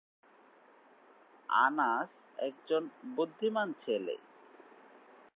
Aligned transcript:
আনাস 1.49 2.09
একজন 2.39 2.83
বুদ্ধিমান 3.15 3.67
ছেলে। 3.83 4.15